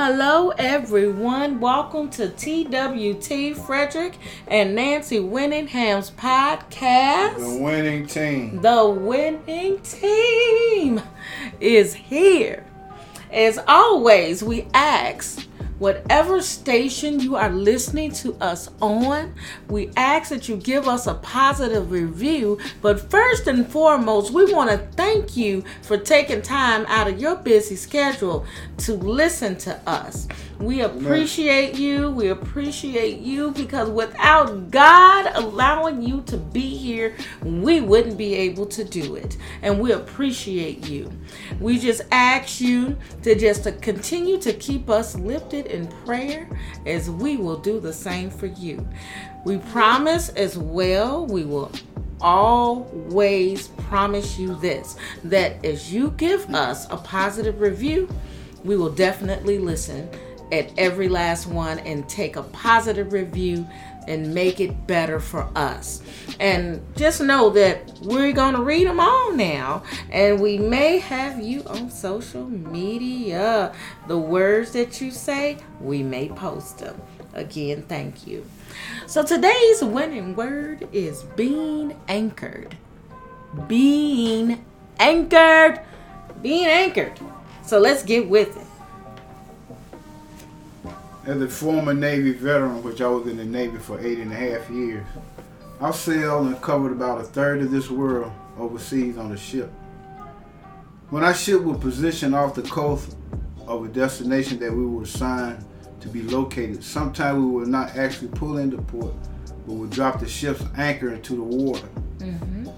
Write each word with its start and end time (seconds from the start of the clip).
Hello, 0.00 0.50
everyone. 0.50 1.58
Welcome 1.58 2.08
to 2.10 2.28
TWT 2.28 3.56
Frederick 3.66 4.16
and 4.46 4.76
Nancy 4.76 5.18
Winningham's 5.18 6.12
podcast. 6.12 7.38
The 7.38 7.60
winning 7.60 8.06
team. 8.06 8.62
The 8.62 8.88
winning 8.88 9.80
team 9.80 11.02
is 11.58 11.94
here. 11.94 12.64
As 13.32 13.58
always, 13.66 14.40
we 14.40 14.68
ask 14.72 15.47
whatever 15.78 16.40
station 16.42 17.20
you 17.20 17.36
are 17.36 17.50
listening 17.50 18.12
to 18.12 18.34
us 18.40 18.68
on, 18.80 19.34
we 19.68 19.90
ask 19.96 20.30
that 20.30 20.48
you 20.48 20.56
give 20.56 20.88
us 20.88 21.06
a 21.06 21.14
positive 21.14 21.90
review. 21.90 22.58
But 22.82 23.10
first 23.10 23.46
and 23.46 23.66
foremost, 23.70 24.32
we 24.32 24.52
want 24.52 24.70
to 24.70 24.78
thank 24.96 25.36
you 25.36 25.62
for 25.82 25.96
taking 25.96 26.42
time 26.42 26.84
out 26.88 27.08
of 27.08 27.20
your 27.20 27.36
busy 27.36 27.76
schedule 27.76 28.44
to 28.78 28.94
listen 28.94 29.56
to 29.58 29.76
us. 29.88 30.28
We 30.58 30.80
appreciate 30.80 31.76
you. 31.76 32.10
We 32.10 32.28
appreciate 32.28 33.20
you 33.20 33.52
because 33.52 33.88
without 33.90 34.72
God 34.72 35.30
allowing 35.34 36.02
you 36.02 36.22
to 36.22 36.36
be 36.36 36.76
here, 36.76 37.14
we 37.44 37.80
wouldn't 37.80 38.18
be 38.18 38.34
able 38.34 38.66
to 38.66 38.82
do 38.82 39.14
it. 39.14 39.36
And 39.62 39.78
we 39.78 39.92
appreciate 39.92 40.88
you. 40.88 41.12
We 41.60 41.78
just 41.78 42.02
ask 42.10 42.60
you 42.60 42.96
to 43.22 43.36
just 43.36 43.64
to 43.64 43.72
continue 43.72 44.38
to 44.38 44.52
keep 44.52 44.90
us 44.90 45.14
lifted 45.16 45.67
in 45.68 45.86
prayer 46.04 46.48
as 46.86 47.10
we 47.10 47.36
will 47.36 47.58
do 47.58 47.80
the 47.80 47.92
same 47.92 48.30
for 48.30 48.46
you. 48.46 48.86
We 49.44 49.58
promise 49.58 50.28
as 50.30 50.58
well 50.58 51.26
we 51.26 51.44
will 51.44 51.70
always 52.20 53.68
promise 53.68 54.38
you 54.38 54.56
this 54.56 54.96
that 55.24 55.64
as 55.64 55.92
you 55.92 56.10
give 56.16 56.52
us 56.54 56.86
a 56.90 56.96
positive 56.96 57.60
review, 57.60 58.08
we 58.64 58.76
will 58.76 58.90
definitely 58.90 59.58
listen 59.58 60.08
at 60.52 60.70
every 60.78 61.08
last 61.08 61.46
one 61.46 61.78
and 61.80 62.08
take 62.08 62.36
a 62.36 62.42
positive 62.42 63.12
review 63.12 63.66
and 64.06 64.34
make 64.34 64.58
it 64.58 64.86
better 64.86 65.20
for 65.20 65.48
us. 65.54 66.02
And 66.40 66.82
just 66.96 67.20
know 67.20 67.50
that 67.50 67.98
we're 68.00 68.32
going 68.32 68.54
to 68.54 68.62
read 68.62 68.86
them 68.86 68.98
all 68.98 69.32
now. 69.32 69.82
And 70.10 70.40
we 70.40 70.56
may 70.58 70.98
have 70.98 71.40
you 71.40 71.62
on 71.64 71.90
social 71.90 72.46
media. 72.46 73.74
The 74.06 74.18
words 74.18 74.72
that 74.72 75.00
you 75.00 75.10
say, 75.10 75.58
we 75.80 76.02
may 76.02 76.30
post 76.30 76.78
them. 76.78 77.00
Again, 77.34 77.82
thank 77.82 78.26
you. 78.26 78.46
So 79.06 79.22
today's 79.22 79.82
winning 79.82 80.34
word 80.34 80.88
is 80.92 81.22
being 81.36 81.98
anchored. 82.08 82.76
Being 83.66 84.64
anchored. 84.98 85.80
Being 86.40 86.66
anchored. 86.66 87.20
So 87.62 87.78
let's 87.78 88.02
get 88.02 88.28
with 88.28 88.56
it. 88.56 88.67
As 91.28 91.42
a 91.42 91.46
former 91.46 91.92
Navy 91.92 92.32
veteran, 92.32 92.82
which 92.82 93.02
I 93.02 93.06
was 93.06 93.26
in 93.26 93.36
the 93.36 93.44
Navy 93.44 93.76
for 93.76 94.00
eight 94.00 94.18
and 94.18 94.32
a 94.32 94.34
half 94.34 94.70
years, 94.70 95.04
I 95.78 95.90
sailed 95.90 96.46
and 96.46 96.58
covered 96.62 96.90
about 96.90 97.20
a 97.20 97.22
third 97.22 97.60
of 97.60 97.70
this 97.70 97.90
world 97.90 98.32
overseas 98.56 99.18
on 99.18 99.32
a 99.32 99.36
ship. 99.36 99.70
When 101.10 101.22
our 101.22 101.34
ship 101.34 101.60
was 101.60 101.76
positioned 101.80 102.34
off 102.34 102.54
the 102.54 102.62
coast 102.62 103.14
of 103.66 103.84
a 103.84 103.88
destination 103.88 104.58
that 104.60 104.72
we 104.72 104.86
were 104.86 105.02
assigned 105.02 105.62
to 106.00 106.08
be 106.08 106.22
located, 106.22 106.82
sometimes 106.82 107.38
we 107.38 107.50
would 107.50 107.68
not 107.68 107.94
actually 107.94 108.28
pull 108.28 108.56
into 108.56 108.80
port, 108.80 109.12
but 109.66 109.74
would 109.74 109.90
drop 109.90 110.20
the 110.20 110.26
ship's 110.26 110.64
anchor 110.78 111.12
into 111.12 111.36
the 111.36 111.42
water. 111.42 111.88
Mm-hmm. 112.20 112.68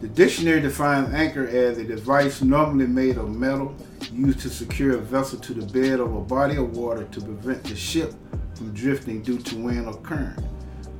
The 0.00 0.08
dictionary 0.08 0.62
defines 0.62 1.14
anchor 1.14 1.46
as 1.46 1.78
a 1.78 1.84
device 1.84 2.42
normally 2.42 2.88
made 2.88 3.18
of 3.18 3.30
metal 3.30 3.72
used 4.12 4.40
to 4.40 4.50
secure 4.50 4.96
a 4.96 4.98
vessel 4.98 5.38
to 5.38 5.54
the 5.54 5.66
bed 5.72 6.00
of 6.00 6.14
a 6.14 6.20
body 6.20 6.56
of 6.56 6.76
water 6.76 7.04
to 7.04 7.20
prevent 7.20 7.62
the 7.64 7.76
ship 7.76 8.14
from 8.54 8.72
drifting 8.74 9.22
due 9.22 9.38
to 9.38 9.56
wind 9.56 9.86
or 9.86 9.96
current. 9.98 10.38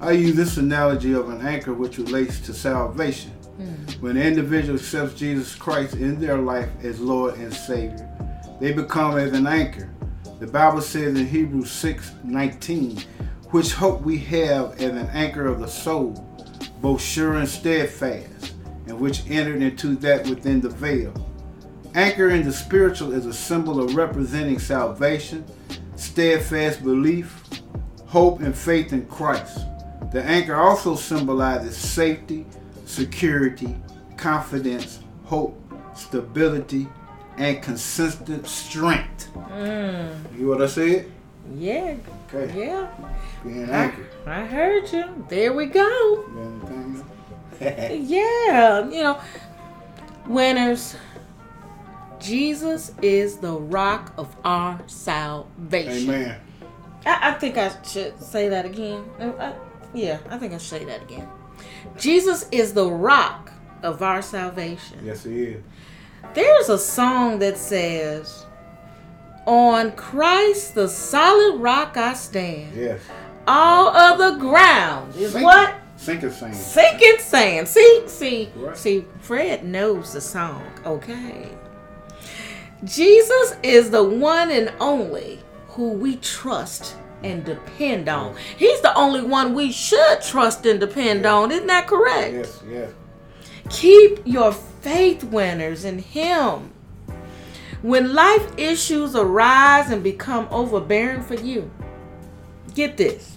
I 0.00 0.12
use 0.12 0.36
this 0.36 0.56
analogy 0.56 1.14
of 1.14 1.30
an 1.30 1.46
anchor 1.46 1.72
which 1.72 1.98
relates 1.98 2.40
to 2.40 2.52
salvation. 2.52 3.32
Mm. 3.58 4.00
When 4.00 4.16
an 4.16 4.26
individual 4.26 4.78
accepts 4.78 5.14
Jesus 5.14 5.54
Christ 5.54 5.94
in 5.94 6.20
their 6.20 6.38
life 6.38 6.68
as 6.82 7.00
Lord 7.00 7.36
and 7.36 7.52
Savior, 7.52 8.08
they 8.60 8.72
become 8.72 9.16
as 9.16 9.32
an 9.32 9.46
anchor. 9.46 9.90
The 10.38 10.46
Bible 10.46 10.82
says 10.82 11.18
in 11.18 11.26
Hebrews 11.26 11.70
6 11.70 12.12
19, 12.24 13.02
which 13.50 13.72
hope 13.72 14.02
we 14.02 14.18
have 14.18 14.72
as 14.72 14.90
an 14.90 15.08
anchor 15.12 15.46
of 15.46 15.60
the 15.60 15.68
soul, 15.68 16.12
both 16.82 17.00
sure 17.00 17.36
and 17.36 17.48
steadfast, 17.48 18.54
and 18.86 19.00
which 19.00 19.22
entered 19.30 19.62
into 19.62 19.94
that 19.96 20.26
within 20.28 20.60
the 20.60 20.68
veil 20.68 21.14
Anchor 21.96 22.28
in 22.28 22.44
the 22.44 22.52
spiritual 22.52 23.14
is 23.14 23.24
a 23.24 23.32
symbol 23.32 23.82
of 23.82 23.94
representing 23.94 24.58
salvation, 24.58 25.42
steadfast 25.96 26.82
belief, 26.82 27.42
hope, 28.04 28.40
and 28.40 28.54
faith 28.54 28.92
in 28.92 29.06
Christ. 29.06 29.60
The 30.12 30.22
anchor 30.22 30.56
also 30.56 30.94
symbolizes 30.94 31.74
safety, 31.74 32.44
security, 32.84 33.74
confidence, 34.18 35.00
hope, 35.24 35.58
stability, 35.94 36.86
and 37.38 37.62
consistent 37.62 38.46
strength. 38.46 39.32
Mm. 39.34 40.38
You 40.38 40.48
what 40.48 40.60
I 40.60 40.66
said? 40.66 41.10
Yeah. 41.54 41.96
Okay. 42.28 42.66
Yeah. 42.66 42.90
Being 43.42 43.70
anchored. 43.70 44.10
I, 44.26 44.42
I 44.42 44.44
heard 44.44 44.92
you. 44.92 45.24
There 45.30 45.54
we 45.54 45.64
go. 45.64 46.26
yeah. 47.58 48.86
You 48.86 49.02
know, 49.02 49.20
winners 50.26 50.94
Jesus 52.26 52.92
is 53.02 53.38
the 53.38 53.52
rock 53.52 54.12
of 54.16 54.34
our 54.44 54.80
salvation. 54.86 56.10
Amen. 56.10 56.40
I, 57.04 57.30
I 57.30 57.32
think 57.34 57.56
I 57.56 57.70
should 57.82 58.20
say 58.20 58.48
that 58.48 58.64
again. 58.64 59.04
I, 59.18 59.24
uh, 59.24 59.30
uh, 59.30 59.54
yeah, 59.94 60.18
I 60.28 60.38
think 60.38 60.52
I 60.52 60.58
should 60.58 60.80
say 60.80 60.84
that 60.86 61.02
again. 61.02 61.28
Jesus 61.96 62.48
is 62.50 62.74
the 62.74 62.90
rock 62.90 63.52
of 63.82 64.02
our 64.02 64.22
salvation. 64.22 64.98
Yes, 65.04 65.24
he 65.24 65.42
is. 65.44 65.62
There's 66.34 66.68
a 66.68 66.78
song 66.78 67.38
that 67.38 67.56
says, 67.56 68.44
On 69.46 69.92
Christ 69.92 70.74
the 70.74 70.88
solid 70.88 71.60
rock 71.60 71.96
I 71.96 72.14
stand. 72.14 72.74
Yes. 72.76 73.00
All 73.46 73.88
other 73.88 74.36
ground 74.36 75.14
is 75.14 75.32
Sink, 75.32 75.44
what? 75.44 75.74
Sinking 75.96 76.32
sand. 76.32 76.56
Sinking 76.56 77.18
sand. 77.20 77.68
See, 77.68 78.02
see, 78.06 78.50
right. 78.56 78.76
see, 78.76 79.04
Fred 79.20 79.64
knows 79.64 80.12
the 80.12 80.20
song, 80.20 80.64
okay? 80.84 81.56
Jesus 82.84 83.56
is 83.62 83.90
the 83.90 84.04
one 84.04 84.50
and 84.50 84.72
only 84.80 85.38
who 85.68 85.92
we 85.92 86.16
trust 86.16 86.96
and 87.22 87.44
depend 87.44 88.08
on. 88.08 88.36
He's 88.56 88.80
the 88.80 88.94
only 88.94 89.22
one 89.22 89.54
we 89.54 89.72
should 89.72 90.22
trust 90.22 90.66
and 90.66 90.78
depend 90.78 91.22
yes. 91.22 91.32
on. 91.32 91.50
Isn't 91.50 91.66
that 91.66 91.86
correct? 91.86 92.34
Yes, 92.34 92.62
yes. 92.68 92.92
Keep 93.70 94.20
your 94.24 94.52
faith 94.52 95.24
winners 95.24 95.84
in 95.84 95.98
Him. 95.98 96.72
When 97.82 98.14
life 98.14 98.52
issues 98.56 99.14
arise 99.14 99.90
and 99.90 100.02
become 100.02 100.48
overbearing 100.50 101.22
for 101.22 101.34
you, 101.34 101.70
get 102.74 102.96
this. 102.96 103.36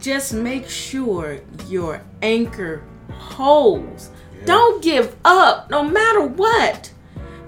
Just 0.00 0.34
make 0.34 0.68
sure 0.68 1.40
your 1.68 2.02
anchor 2.20 2.84
holds. 3.10 4.10
Don't 4.44 4.82
give 4.82 5.16
up 5.24 5.70
no 5.70 5.82
matter 5.82 6.26
what. 6.26 6.92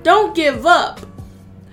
Don't 0.07 0.37
give 0.37 0.67
up. 0.67 1.01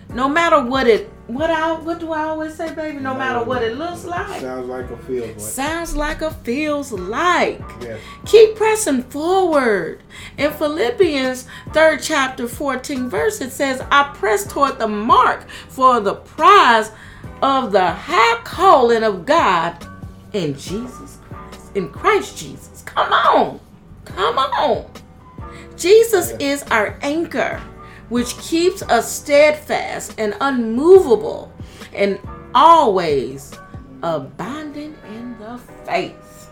No 0.10 0.28
matter 0.28 0.60
what 0.60 0.88
it 0.88 1.08
what 1.28 1.52
I 1.52 1.72
what 1.74 2.00
do 2.00 2.12
I 2.14 2.24
always 2.24 2.56
say, 2.56 2.74
baby? 2.74 2.98
No, 2.98 3.14
no 3.14 3.20
matter 3.20 3.44
what 3.44 3.62
it 3.62 3.78
looks 3.78 4.06
like. 4.06 4.42
Sounds 4.42 4.68
like 4.68 4.90
a 4.90 4.98
feels 4.98 5.28
like. 5.28 5.40
Sounds 5.40 5.96
like 5.96 6.22
a 6.24 6.32
feels 6.32 6.92
like. 6.92 7.62
Yes. 7.80 8.02
Keep 8.26 8.56
pressing 8.56 9.04
forward. 9.04 10.02
In 10.40 10.52
Philippians 10.52 11.46
3rd 11.68 12.00
chapter 12.02 12.48
14 12.48 13.08
verse, 13.08 13.40
it 13.40 13.52
says, 13.52 13.84
I 13.92 14.12
press 14.16 14.52
toward 14.52 14.80
the 14.80 14.88
mark 14.88 15.48
for 15.70 16.00
the 16.00 16.16
prize 16.16 16.92
of 17.44 17.72
the 17.72 17.92
high 17.92 18.42
calling 18.44 19.04
of 19.04 19.28
God 19.28 19.78
in 20.34 20.58
Jesus 20.58 21.20
Christ. 21.30 21.76
In 21.76 21.88
Christ 21.90 22.36
Jesus. 22.36 22.82
Come 22.82 23.14
on. 23.14 23.60
Come 24.06 24.40
on. 24.40 24.90
Jesus 25.78 26.32
yes. 26.40 26.64
is 26.64 26.72
our 26.72 26.98
anchor 27.04 27.62
which 28.14 28.38
keeps 28.38 28.84
us 28.84 29.12
steadfast 29.12 30.14
and 30.20 30.36
unmovable 30.40 31.52
and 31.94 32.20
always 32.54 33.58
abounding 34.04 34.96
in 35.10 35.36
the 35.40 35.58
faith. 35.84 36.52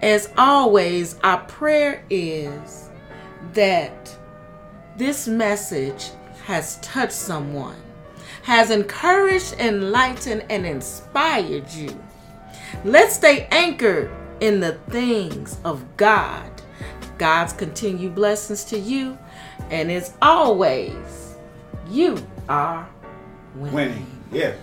As 0.00 0.30
always, 0.38 1.18
our 1.24 1.40
prayer 1.46 2.04
is 2.08 2.90
that 3.54 4.16
this 4.96 5.26
message 5.26 6.10
has 6.44 6.78
touched 6.78 7.10
someone, 7.10 7.82
has 8.44 8.70
encouraged, 8.70 9.54
enlightened, 9.54 10.44
and 10.48 10.64
inspired 10.64 11.68
you. 11.72 11.90
Let's 12.84 13.16
stay 13.16 13.48
anchored 13.50 14.12
in 14.38 14.60
the 14.60 14.74
things 14.90 15.58
of 15.64 15.96
God. 15.96 16.52
God's 17.18 17.52
continued 17.52 18.14
blessings 18.14 18.62
to 18.66 18.78
you 18.78 19.18
and 19.74 19.90
as 19.90 20.12
always, 20.22 21.34
you 21.90 22.16
are 22.48 22.88
winning. 23.56 23.74
Winning. 23.74 24.06
Yeah. 24.30 24.54